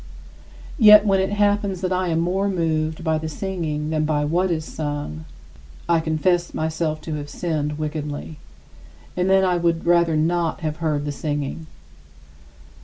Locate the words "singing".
3.29-3.91, 11.11-11.67